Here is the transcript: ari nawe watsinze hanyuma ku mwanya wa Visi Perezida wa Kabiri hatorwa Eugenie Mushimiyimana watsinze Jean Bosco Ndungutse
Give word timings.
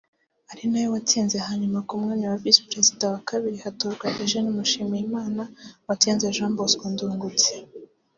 ari 0.51 0.63
nawe 0.69 0.87
watsinze 0.93 1.37
hanyuma 1.47 1.79
ku 1.87 1.93
mwanya 2.01 2.25
wa 2.31 2.37
Visi 2.43 2.61
Perezida 2.69 3.03
wa 3.13 3.19
Kabiri 3.29 3.57
hatorwa 3.65 4.05
Eugenie 4.19 4.53
Mushimiyimana 4.57 5.43
watsinze 5.87 6.25
Jean 6.35 6.53
Bosco 6.57 6.85
Ndungutse 6.93 7.51